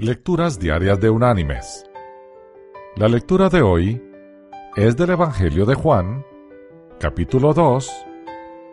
[0.00, 1.84] Lecturas Diarias de Unánimes.
[2.94, 4.00] La lectura de hoy
[4.76, 6.24] es del Evangelio de Juan,
[7.00, 7.90] capítulo 2,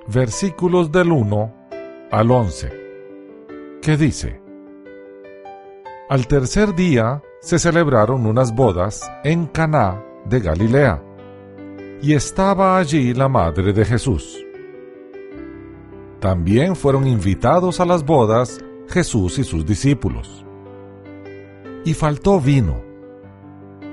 [0.05, 1.67] versículos del 1
[2.11, 2.73] al 11,
[3.81, 4.39] que dice,
[6.09, 11.03] Al tercer día se celebraron unas bodas en Caná de Galilea,
[12.03, 14.46] y estaba allí la madre de Jesús.
[16.20, 20.45] También fueron invitados a las bodas Jesús y sus discípulos
[21.86, 22.81] y faltó vino.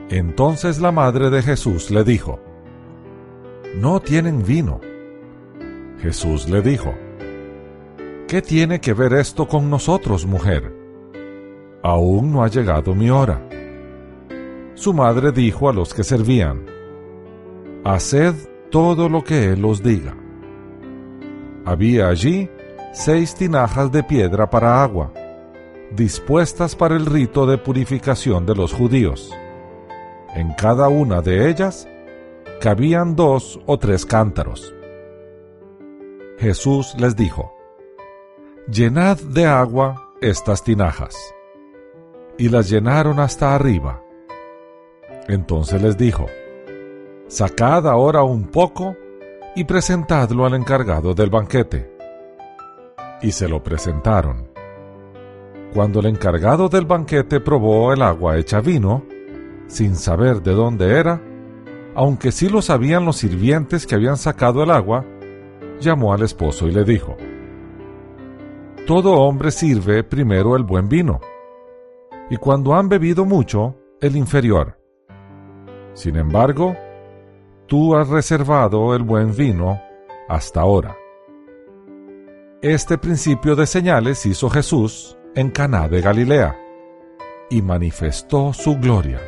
[0.09, 2.41] Entonces la madre de Jesús le dijo,
[3.77, 4.81] No tienen vino.
[5.99, 6.93] Jesús le dijo,
[8.27, 10.75] ¿Qué tiene que ver esto con nosotros, mujer?
[11.83, 13.47] Aún no ha llegado mi hora.
[14.75, 16.65] Su madre dijo a los que servían,
[17.85, 18.35] Haced
[18.71, 20.17] todo lo que Él os diga.
[21.67, 22.49] Había allí
[22.93, 25.13] seis tinajas de piedra para agua
[25.95, 29.33] dispuestas para el rito de purificación de los judíos.
[30.35, 31.89] En cada una de ellas
[32.61, 34.75] cabían dos o tres cántaros.
[36.39, 37.53] Jesús les dijo,
[38.69, 41.17] Llenad de agua estas tinajas.
[42.39, 44.03] Y las llenaron hasta arriba.
[45.29, 46.27] Entonces les dijo,
[47.27, 48.97] Sacad ahora un poco
[49.55, 51.91] y presentadlo al encargado del banquete.
[53.21, 54.52] Y se lo presentaron.
[55.73, 59.05] Cuando el encargado del banquete probó el agua hecha vino,
[59.69, 61.23] sin saber de dónde era,
[61.95, 65.07] aunque sí lo sabían los sirvientes que habían sacado el agua,
[65.81, 67.17] llamó al esposo y le dijo,
[68.87, 71.21] Todo hombre sirve primero el buen vino,
[72.29, 74.79] y cuando han bebido mucho, el inferior.
[75.95, 76.77] Sin embargo,
[77.67, 79.81] tú has reservado el buen vino
[80.29, 80.97] hasta ahora.
[82.61, 86.59] Este principio de señales hizo Jesús en Caná de Galilea
[87.49, 89.21] y manifestó su gloria,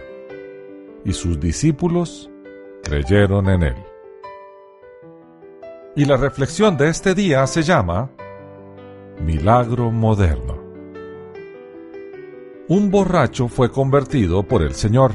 [1.04, 2.30] y sus discípulos
[2.82, 3.76] creyeron en él.
[5.96, 8.10] Y la reflexión de este día se llama
[9.20, 10.62] Milagro Moderno.
[12.68, 15.12] Un borracho fue convertido por el Señor.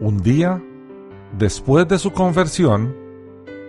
[0.00, 0.62] Un día,
[1.38, 2.94] después de su conversión,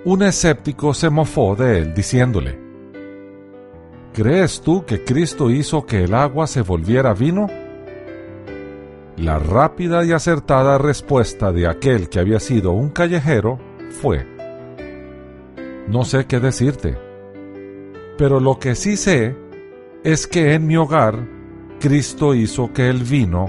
[0.06, 2.69] un escéptico se mofó de él diciéndole,
[4.14, 7.48] ¿Crees tú que Cristo hizo que el agua se volviera vino?
[9.18, 13.60] La rápida y acertada respuesta de aquel que había sido un callejero
[14.02, 14.26] fue,
[15.88, 16.98] no sé qué decirte,
[18.18, 19.36] pero lo que sí sé
[20.04, 21.16] es que en mi hogar
[21.80, 23.48] Cristo hizo que el vino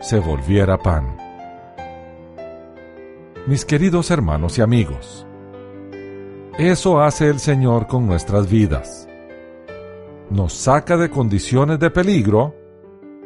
[0.00, 1.16] se volviera pan.
[3.46, 5.26] Mis queridos hermanos y amigos,
[6.58, 9.08] eso hace el Señor con nuestras vidas
[10.30, 12.54] nos saca de condiciones de peligro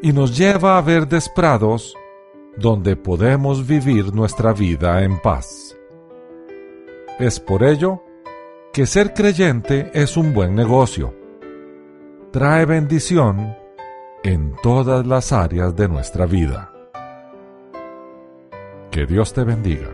[0.03, 1.97] y nos lleva a ver desprados
[2.57, 5.77] donde podemos vivir nuestra vida en paz.
[7.19, 8.03] Es por ello
[8.73, 11.15] que ser creyente es un buen negocio.
[12.31, 13.57] Trae bendición
[14.23, 16.73] en todas las áreas de nuestra vida.
[18.91, 19.89] Que Dios te bendiga.